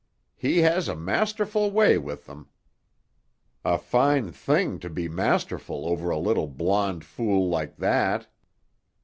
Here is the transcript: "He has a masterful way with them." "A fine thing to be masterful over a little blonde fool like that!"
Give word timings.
"He 0.35 0.61
has 0.63 0.87
a 0.87 0.95
masterful 0.95 1.69
way 1.69 1.99
with 1.99 2.25
them." 2.25 2.49
"A 3.63 3.77
fine 3.77 4.31
thing 4.31 4.79
to 4.79 4.89
be 4.89 5.07
masterful 5.07 5.85
over 5.87 6.09
a 6.09 6.17
little 6.17 6.47
blonde 6.47 7.05
fool 7.05 7.47
like 7.49 7.77
that!" 7.77 8.25